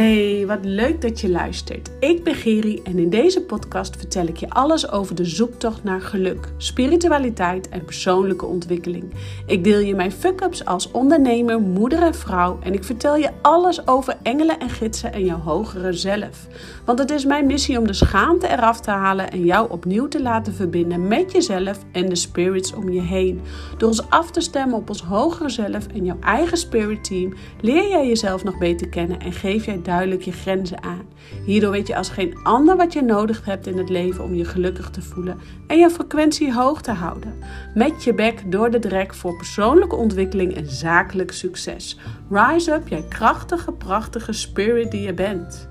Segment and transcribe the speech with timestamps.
[0.00, 1.90] Hey, wat leuk dat je luistert.
[1.98, 6.00] Ik ben Geri en in deze podcast vertel ik je alles over de zoektocht naar
[6.00, 9.14] geluk, spiritualiteit en persoonlijke ontwikkeling.
[9.46, 13.86] Ik deel je mijn fuck-ups als ondernemer, moeder en vrouw en ik vertel je alles
[13.86, 16.46] over engelen en gidsen en jouw hogere zelf.
[16.84, 20.22] Want het is mijn missie om de schaamte eraf te halen en jou opnieuw te
[20.22, 23.40] laten verbinden met jezelf en de spirits om je heen.
[23.78, 27.88] Door ons af te stemmen op ons hogere zelf en jouw eigen spirit team leer
[27.88, 31.04] jij jezelf nog beter kennen en geef jij duidelijk je grenzen aan.
[31.44, 34.44] Hierdoor weet je als geen ander wat je nodig hebt in het leven om je
[34.44, 37.34] gelukkig te voelen en je frequentie hoog te houden.
[37.74, 41.98] Met je bek door de drek voor persoonlijke ontwikkeling en zakelijk succes.
[42.30, 45.69] Rise up, jij krachtige, prachtige spirit die je bent.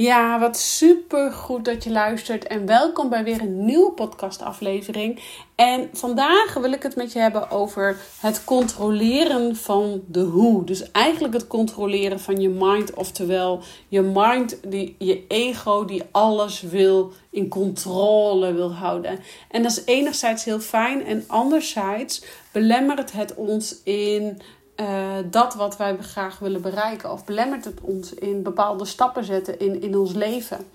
[0.00, 5.20] Ja, wat super goed dat je luistert en welkom bij weer een nieuwe podcastaflevering.
[5.54, 10.64] En vandaag wil ik het met je hebben over het controleren van de hoe.
[10.64, 16.60] Dus eigenlijk het controleren van je mind, oftewel je mind, die, je ego die alles
[16.60, 19.18] wil in controle wil houden.
[19.50, 24.40] En dat is enerzijds heel fijn en anderzijds belemmert het ons in
[24.80, 24.86] uh,
[25.24, 27.12] dat wat wij graag willen bereiken.
[27.12, 30.70] Of belemmert het ons in bepaalde stappen zetten in, in ons leven.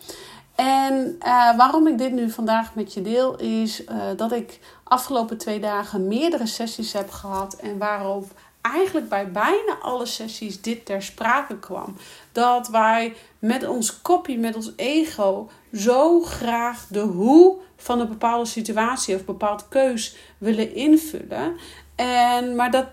[0.55, 5.37] En uh, waarom ik dit nu vandaag met je deel, is uh, dat ik afgelopen
[5.37, 7.53] twee dagen meerdere sessies heb gehad.
[7.53, 8.31] En waarop
[8.61, 11.95] eigenlijk bij bijna alle sessies dit ter sprake kwam.
[12.31, 18.45] Dat wij met ons kopie, met ons ego, zo graag de hoe van een bepaalde
[18.45, 21.57] situatie of bepaald keus willen invullen.
[21.95, 22.85] En, maar dat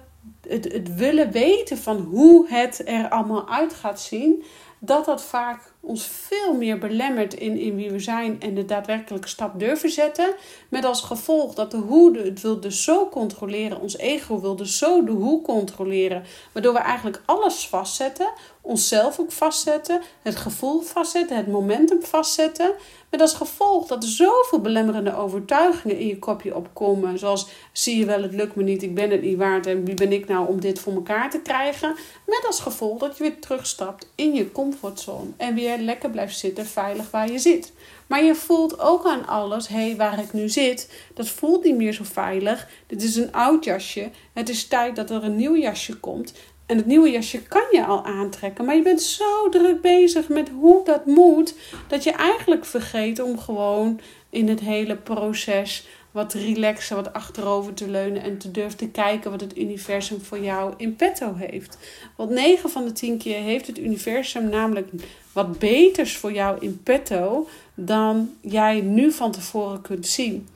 [0.48, 4.44] het, het willen weten van hoe het er allemaal uit gaat zien,
[4.78, 9.28] dat dat vaak ons veel meer belemmert in, in wie we zijn en de daadwerkelijke
[9.28, 10.34] stap durven zetten.
[10.68, 14.78] Met als gevolg dat de hoe het wil dus zo controleren, ons ego wil dus
[14.78, 21.36] zo de hoe controleren, waardoor we eigenlijk alles vastzetten, onszelf ook vastzetten, het gevoel vastzetten,
[21.36, 22.74] het momentum vastzetten.
[23.10, 27.19] Met als gevolg dat er zoveel belemmerende overtuigingen in je kopje opkomen.
[27.19, 29.94] Zoals zie je wel, het lukt me niet, ik ben het niet waard en wie
[29.94, 31.94] ben ik nou om dit voor elkaar te krijgen.
[32.26, 36.66] Met als gevolg dat je weer terugstapt in je comfortzone en weer lekker blijft zitten,
[36.66, 37.72] veilig waar je zit.
[38.06, 41.76] Maar je voelt ook aan alles, hé, hey, waar ik nu zit, dat voelt niet
[41.76, 42.69] meer zo veilig.
[42.86, 44.10] Dit is een oud jasje.
[44.32, 46.32] Het is tijd dat er een nieuw jasje komt.
[46.66, 48.64] En het nieuwe jasje kan je al aantrekken.
[48.64, 51.54] Maar je bent zo druk bezig met hoe dat moet.
[51.88, 54.00] Dat je eigenlijk vergeet om gewoon
[54.31, 58.22] in het hele proces wat relaxen, wat achterover te leunen.
[58.22, 61.78] En te durven te kijken wat het universum voor jou in petto heeft.
[62.16, 64.88] Want 9 van de 10 keer heeft het universum namelijk
[65.32, 67.49] wat beters voor jou in petto.
[67.75, 70.49] Dan jij nu van tevoren kunt zien.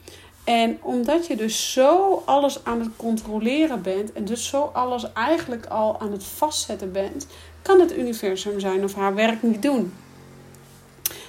[0.44, 5.66] En omdat je dus zo alles aan het controleren bent en dus zo alles eigenlijk
[5.66, 7.26] al aan het vastzetten bent,
[7.62, 9.92] kan het universum zijn of haar werk niet doen.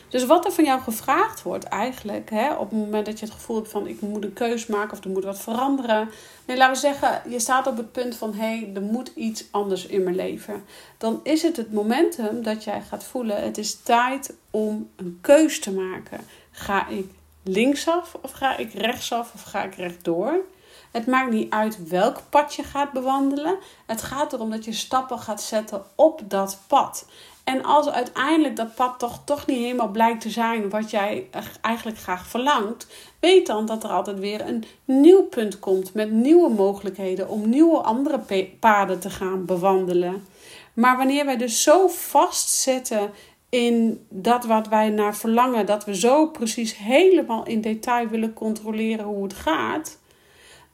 [0.09, 3.33] Dus wat er van jou gevraagd wordt eigenlijk, hè, op het moment dat je het
[3.33, 6.09] gevoel hebt van ik moet een keus maken of er moet wat veranderen.
[6.45, 9.45] Nee, laten we zeggen, je staat op het punt van hé, hey, er moet iets
[9.51, 10.65] anders in mijn leven.
[10.97, 15.59] Dan is het het momentum dat jij gaat voelen, het is tijd om een keus
[15.59, 16.19] te maken.
[16.51, 17.09] Ga ik
[17.43, 20.45] linksaf of ga ik rechtsaf of ga ik rechtdoor?
[20.91, 23.57] Het maakt niet uit welk pad je gaat bewandelen.
[23.85, 27.05] Het gaat erom dat je stappen gaat zetten op dat pad.
[27.45, 31.27] En als uiteindelijk dat pad toch, toch niet helemaal blijkt te zijn wat jij
[31.61, 32.87] eigenlijk graag verlangt,
[33.19, 37.77] weet dan dat er altijd weer een nieuw punt komt met nieuwe mogelijkheden om nieuwe
[37.77, 38.19] andere
[38.59, 40.27] paden te gaan bewandelen.
[40.73, 43.11] Maar wanneer wij dus zo vastzetten
[43.49, 49.05] in dat wat wij naar verlangen, dat we zo precies helemaal in detail willen controleren
[49.05, 49.97] hoe het gaat,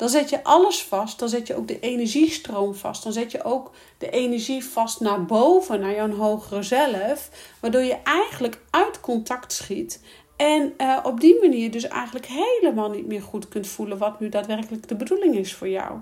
[0.01, 1.19] dan zet je alles vast.
[1.19, 3.03] Dan zet je ook de energiestroom vast.
[3.03, 7.29] Dan zet je ook de energie vast naar boven, naar jouw hogere zelf,
[7.59, 10.03] waardoor je eigenlijk uit contact schiet.
[10.35, 14.29] En uh, op die manier dus eigenlijk helemaal niet meer goed kunt voelen wat nu
[14.29, 16.00] daadwerkelijk de bedoeling is voor jou.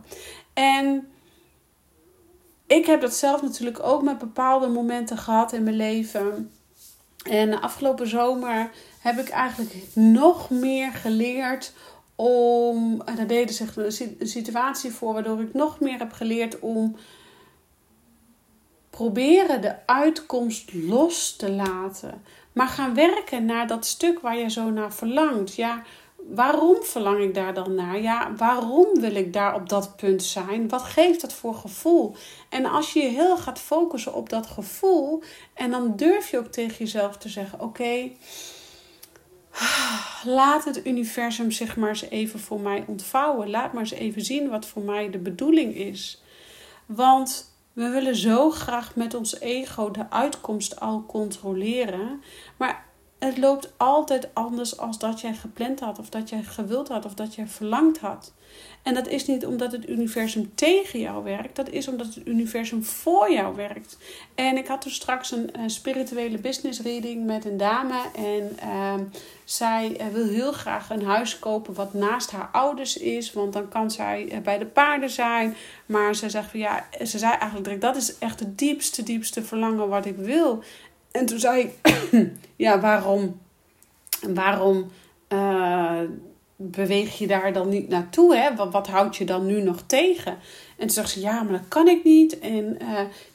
[0.54, 1.08] En
[2.68, 6.52] ik heb dat zelf natuurlijk ook met bepaalde momenten gehad in mijn leven
[7.24, 11.74] en afgelopen zomer heb ik eigenlijk nog meer geleerd
[12.20, 13.02] om.
[13.16, 16.96] Daar deden zich een situatie voor waardoor ik nog meer heb geleerd om
[18.90, 22.22] proberen de uitkomst los te laten.
[22.54, 25.56] Maar gaan werken naar dat stuk waar je zo naar verlangt.
[25.56, 25.84] Ja,
[26.16, 28.02] waarom verlang ik daar dan naar?
[28.02, 30.70] Ja, waarom wil ik daar op dat punt zijn?
[30.70, 32.16] Wat geeft dat voor gevoel?
[32.50, 35.24] En als je je heel gaat focussen op dat gevoel,
[35.54, 38.12] en dan durf je ook tegen jezelf te zeggen: Oké,
[40.24, 43.50] laat het universum zich maar eens even voor mij ontvouwen.
[43.50, 46.24] Laat maar eens even zien wat voor mij de bedoeling is.
[46.86, 52.24] Want We willen zo graag met ons ego de uitkomst al controleren.
[52.58, 52.86] Maar
[53.20, 57.14] het loopt altijd anders als dat jij gepland had, of dat jij gewild had, of
[57.14, 58.34] dat jij verlangd had.
[58.84, 62.84] En dat is niet omdat het universum tegen jou werkt, dat is omdat het universum
[62.84, 63.98] voor jou werkt.
[64.36, 68.94] En ik had toen straks een, spirituele business reading met een dame en uh,
[69.44, 73.70] zij eh, wil heel graag een huis kopen wat naast haar ouders is, want dan
[73.70, 75.56] kan zij eh, bij de paarden zijn.
[75.86, 79.90] Maar ze zegt van ja, ze zei eigenlijk dat is echt het diepste, diepste verlangen
[79.90, 80.64] wat ik wil.
[81.20, 82.00] En toen zei ik,
[82.66, 83.40] ja, waarom,
[84.28, 84.92] waarom
[85.34, 86.02] uh,
[86.56, 88.36] beweeg je daar dan niet naartoe?
[88.36, 88.56] Hè?
[88.56, 90.32] Wat, wat houdt je dan nu nog tegen?
[90.78, 92.40] En toen zegt ze, ja, maar dat kan ik niet.
[92.40, 92.78] En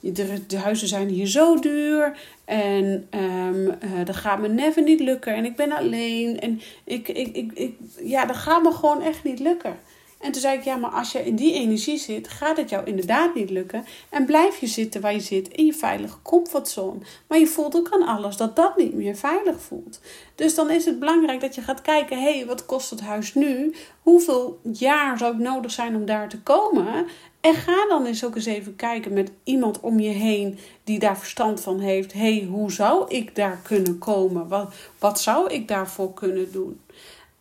[0.01, 0.15] uh,
[0.47, 2.19] de, huizen zijn hier zo duur.
[2.45, 5.35] En um, uh, dat gaat me never niet lukken.
[5.35, 6.41] En ik ben alleen.
[6.41, 9.77] En ik, ik, ik, ik, ja, dat gaat me gewoon echt niet lukken.
[10.25, 12.85] En toen zei ik, ja, maar als je in die energie zit, gaat het jou
[12.87, 13.85] inderdaad niet lukken.
[14.09, 16.99] En blijf je zitten waar je zit in je veilige comfortzone.
[17.29, 20.01] Maar je voelt ook aan alles dat dat niet meer veilig voelt.
[20.35, 23.35] Dus dan is het belangrijk dat je gaat kijken, hé, hey, wat kost het huis
[23.35, 23.75] nu?
[24.03, 27.07] Hoeveel jaar zou het nodig zijn om daar te komen?
[27.41, 31.19] En ga dan eens ook eens even kijken met iemand om je heen die daar
[31.19, 32.13] verstand van heeft.
[32.13, 34.49] Hé, hey, hoe zou ik daar kunnen komen?
[34.49, 36.81] Wat, wat zou ik daarvoor kunnen doen?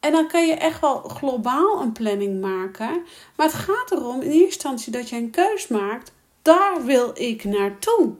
[0.04, 3.04] En dan kan je echt wel globaal een planning maken.
[3.36, 6.14] Maar het gaat erom in eerste instantie dat je een keus maakt.
[6.42, 8.14] Daar wil ik naartoe.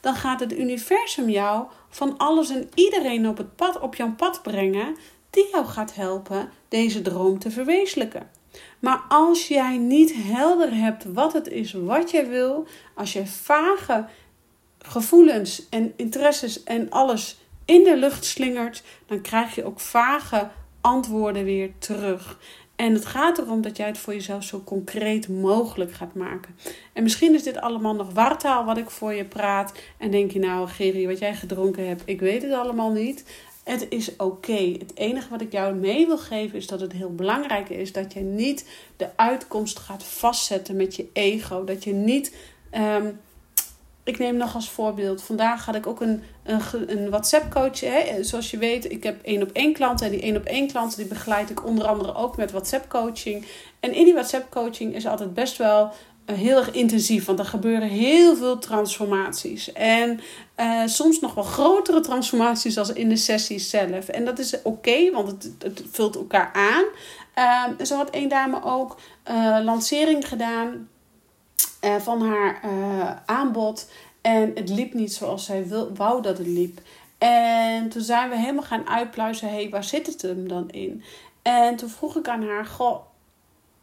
[0.00, 4.42] Dan gaat het universum jou van alles en iedereen op, het pad, op jouw pad
[4.42, 4.96] brengen.
[5.30, 8.30] Die jou gaat helpen deze droom te verwezenlijken.
[8.78, 12.66] Maar als jij niet helder hebt wat het is wat jij wil.
[12.94, 14.06] Als je vage
[14.78, 18.82] gevoelens en interesses en alles in de lucht slingert.
[19.06, 20.50] Dan krijg je ook vage
[20.80, 22.38] antwoorden weer terug.
[22.76, 26.56] En het gaat erom dat jij het voor jezelf zo concreet mogelijk gaat maken.
[26.92, 29.72] En misschien is dit allemaal nog wartaal wat ik voor je praat.
[29.98, 33.24] En denk je nou, Geri, wat jij gedronken hebt, ik weet het allemaal niet.
[33.64, 34.76] Het is oké.
[34.78, 38.12] Het enige wat ik jou mee wil geven is dat het heel belangrijk is dat
[38.12, 41.64] je niet de uitkomst gaat vastzetten met je ego.
[41.64, 42.36] Dat je niet
[42.70, 43.10] ehm,
[44.10, 45.22] ik neem nog als voorbeeld.
[45.22, 47.78] Vandaag had ik ook een, een, een WhatsApp-coach.
[48.20, 50.06] Zoals je weet, ik heb één op één klanten.
[50.06, 53.46] En die één op één klanten die begeleid ik onder andere ook met WhatsApp-coaching.
[53.80, 55.92] En in die WhatsApp-coaching is altijd best wel
[56.26, 57.24] uh, heel erg intensief.
[57.24, 59.72] Want er gebeuren heel veel transformaties.
[59.72, 60.20] En
[60.56, 64.08] uh, soms nog wel grotere transformaties als in de sessies zelf.
[64.08, 66.84] En dat is oké, want het, het, vult elkaar aan.
[67.38, 68.96] Uh, zo had één dame ook
[69.30, 70.88] uh, lancering gedaan
[71.80, 73.90] uh, van haar uh, aanbod.
[74.20, 76.80] En het liep niet zoals zij wil, wou dat het liep.
[77.18, 79.48] En toen zijn we helemaal gaan uitpluizen.
[79.48, 81.02] Hé, hey, waar zit het hem dan in?
[81.42, 83.00] En toen vroeg ik aan haar: Goh,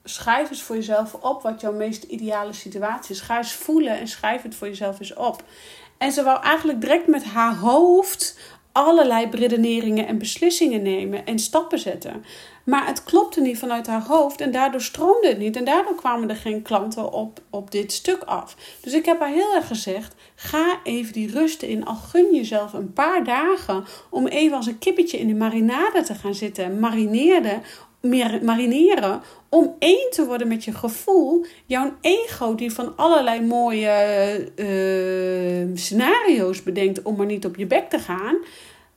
[0.04, 3.22] schrijf eens voor jezelf op wat jouw meest ideale situatie is.
[3.22, 5.44] Ga eens voelen en schrijf het voor jezelf eens op.
[5.98, 8.40] En ze wou eigenlijk direct met haar hoofd
[8.78, 12.24] allerlei redeneringen en beslissingen nemen en stappen zetten.
[12.64, 15.56] Maar het klopte niet vanuit haar hoofd en daardoor stroomde het niet.
[15.56, 18.56] En daardoor kwamen er geen klanten op, op dit stuk af.
[18.82, 21.86] Dus ik heb haar heel erg gezegd: ga even die rust in.
[21.86, 26.16] Al gun jezelf een paar dagen om even als een kippetje in de marinade te
[26.16, 26.80] gaan zitten.
[26.80, 27.60] Marineerde,
[28.42, 31.46] marineren om één te worden met je gevoel.
[31.66, 37.90] Jouw ego die van allerlei mooie uh, scenario's bedenkt om maar niet op je bek
[37.90, 38.38] te gaan.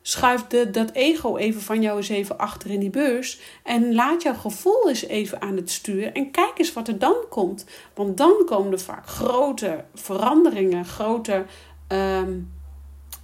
[0.03, 3.41] Schuif de, dat ego even van jou eens even achter in die bus.
[3.65, 6.13] En laat jouw gevoel eens even aan het stuur.
[6.13, 7.65] En kijk eens wat er dan komt.
[7.95, 11.45] Want dan komen er vaak grote veranderingen, grote
[11.89, 12.51] um,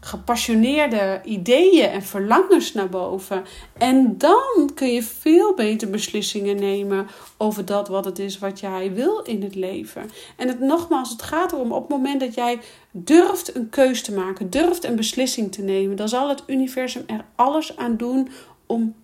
[0.06, 3.44] gepassioneerde ideeën en verlangens naar boven.
[3.78, 8.92] En dan kun je veel beter beslissingen nemen over dat wat het is wat jij
[8.92, 10.10] wil in het leven.
[10.36, 12.60] En het, nogmaals, het gaat erom op het moment dat jij
[12.90, 17.25] durft een keus te maken, durft een beslissing te nemen, dan zal het universum er
[17.34, 18.28] alles aan doen
[18.66, 18.94] om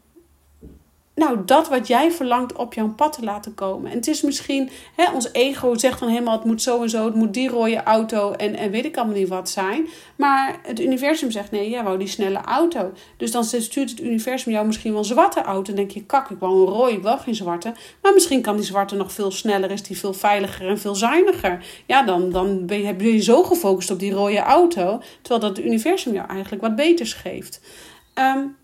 [1.14, 3.90] nou, dat wat jij verlangt op jouw pad te laten komen.
[3.90, 7.04] En het is misschien, hè, ons ego zegt dan helemaal, het moet zo en zo,
[7.04, 9.88] het moet die rode auto en, en weet ik allemaal niet wat zijn.
[10.16, 12.92] Maar het universum zegt, nee, jij wou die snelle auto.
[13.16, 15.70] Dus dan stuurt het universum jou misschien wel een zwarte auto.
[15.70, 17.72] En denk je, kak, ik wou een rode, wil geen zwarte.
[18.02, 21.64] Maar misschien kan die zwarte nog veel sneller, is die veel veiliger en veel zuiniger.
[21.86, 25.66] Ja, dan, dan ben, je, je zo gefocust op die rode auto, terwijl dat het
[25.66, 27.60] universum jou eigenlijk wat beters geeft.
[28.14, 28.56] Um,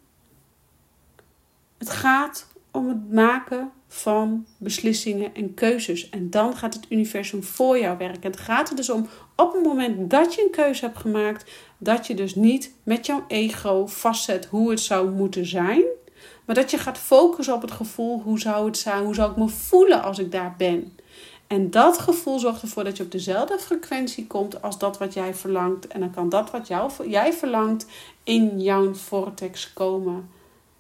[1.78, 6.11] het gaat om het maken van beslissingen en keuzes.
[6.11, 8.30] En dan gaat het universum voor jou werken.
[8.30, 12.06] Het gaat er dus om op het moment dat je een keuze hebt gemaakt, dat
[12.06, 15.82] je dus niet met jouw ego vastzet hoe het zou moeten zijn.
[16.44, 19.04] Maar dat je gaat focussen op het gevoel: hoe zou het zijn?
[19.04, 20.97] Hoe zou ik me voelen als ik daar ben?
[21.47, 25.35] En dat gevoel zorgt ervoor dat je op dezelfde frequentie komt als dat wat jij
[25.35, 25.87] verlangt.
[25.87, 26.68] En dan kan dat wat
[27.08, 27.87] jij verlangt
[28.25, 30.28] in jouw vortex komen.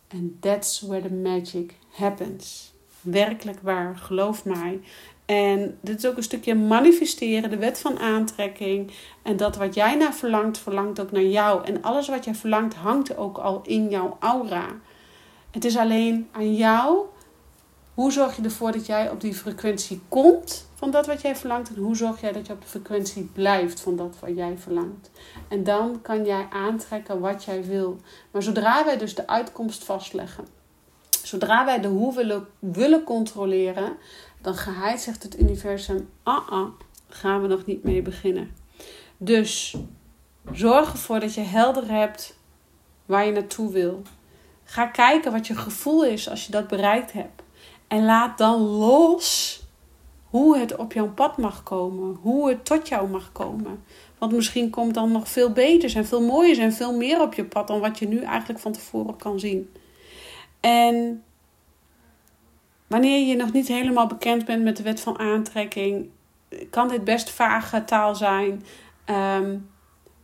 [0.08, 2.72] And that's where the magic happens.
[3.00, 4.80] Werkelijk waar, geloof mij.
[5.26, 8.90] En dit is ook een stukje manifesteren, de wet van aantrekking.
[9.22, 11.64] En dat wat jij naar verlangt, verlangt ook naar jou.
[11.64, 14.66] En alles wat jij verlangt, hangt ook al in jouw aura.
[15.50, 16.98] Het is alleen aan jou.
[17.94, 21.68] Hoe zorg je ervoor dat jij op die frequentie komt van dat wat jij verlangt?
[21.68, 25.10] En hoe zorg jij dat je op de frequentie blijft van dat wat jij verlangt?
[25.48, 28.00] En dan kan jij aantrekken wat jij wil.
[28.30, 30.46] Maar zodra wij dus de uitkomst vastleggen,
[31.22, 33.96] zodra wij de hoe willen, willen controleren,
[34.40, 36.68] dan geheid zegt het universum: ah, ah,
[37.08, 38.54] gaan we nog niet mee beginnen.
[39.16, 39.76] Dus
[40.52, 42.38] zorg ervoor dat je helder hebt
[43.06, 44.02] waar je naartoe wil.
[44.64, 47.42] Ga kijken wat je gevoel is als je dat bereikt hebt.
[47.88, 49.66] En laat dan los
[50.30, 52.16] hoe het op jouw pad mag komen.
[52.20, 53.84] Hoe het tot jou mag komen.
[54.18, 57.44] Want misschien komt dan nog veel beter en veel mooier en veel meer op je
[57.44, 59.72] pad dan wat je nu eigenlijk van tevoren kan zien.
[60.60, 61.22] En
[62.86, 66.08] wanneer je nog niet helemaal bekend bent met de wet van aantrekking,
[66.70, 68.64] kan dit best vage taal zijn.
[69.40, 69.68] Um,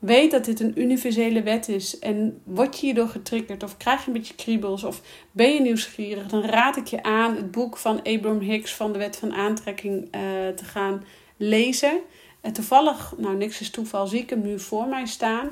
[0.05, 4.07] weet dat dit een universele wet is en word je hierdoor getriggerd of krijg je
[4.07, 5.01] een beetje kriebels of
[5.33, 8.99] ben je nieuwsgierig, dan raad ik je aan het boek van Abraham Hicks van de
[8.99, 10.11] wet van aantrekking uh,
[10.49, 11.05] te gaan
[11.37, 12.01] lezen.
[12.41, 15.51] En toevallig, nou niks is toeval, zie ik hem nu voor mij staan.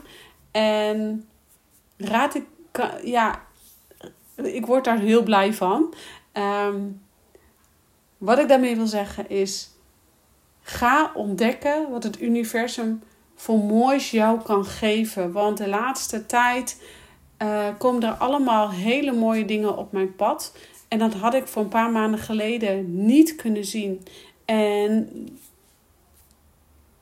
[0.50, 1.28] En
[1.96, 2.44] raad ik,
[3.04, 3.42] ja,
[4.36, 5.94] ik word daar heel blij van.
[6.32, 7.00] Um,
[8.18, 9.70] wat ik daarmee wil zeggen is,
[10.62, 13.02] ga ontdekken wat het universum
[13.42, 15.32] voor moois jou kan geven.
[15.32, 16.82] Want de laatste tijd
[17.42, 20.56] uh, komen er allemaal hele mooie dingen op mijn pad.
[20.88, 24.02] En dat had ik voor een paar maanden geleden niet kunnen zien.
[24.44, 25.08] En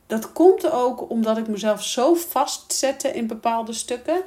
[0.07, 4.23] dat komt ook omdat ik mezelf zo vastzette in bepaalde stukken.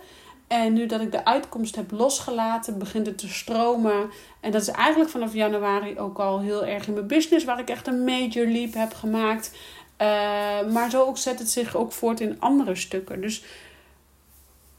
[0.48, 4.10] En nu dat ik de uitkomst heb losgelaten, begint het te stromen.
[4.40, 7.70] En dat is eigenlijk vanaf januari ook al heel erg in mijn business, waar ik
[7.70, 9.52] echt een major leap heb gemaakt.
[10.04, 13.22] Uh, maar zo ook zet het zich ook voort in andere stukken.
[13.22, 13.44] Dus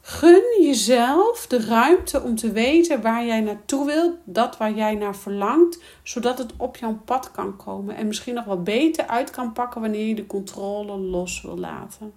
[0.01, 5.15] gun jezelf de ruimte om te weten waar jij naartoe wilt, dat waar jij naar
[5.15, 9.53] verlangt, zodat het op jouw pad kan komen en misschien nog wat beter uit kan
[9.53, 12.13] pakken wanneer je de controle los wil laten.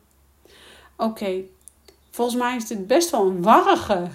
[0.97, 1.43] Oké,
[2.11, 4.07] volgens mij is dit best wel een warrige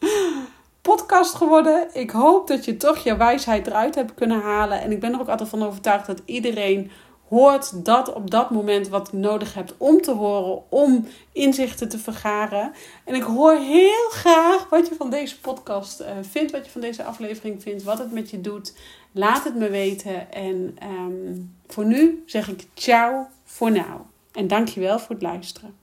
[0.90, 1.88] podcast geworden.
[1.92, 4.80] Ik hoop dat je toch je wijsheid eruit hebt kunnen halen.
[4.80, 6.90] En ik ben er ook altijd van overtuigd dat iedereen
[7.30, 11.98] hoort dat op dat moment wat je nodig hebt om te horen, om inzichten te
[11.98, 12.72] vergaren.
[13.04, 16.80] En ik hoor heel graag wat je van deze podcast uh, vindt, wat je van
[16.80, 18.74] deze aflevering vindt, wat het met je doet.
[19.12, 20.32] Laat het me weten.
[20.32, 24.00] En um, voor nu zeg ik ciao voor nou.
[24.32, 25.79] En dankjewel voor het luisteren.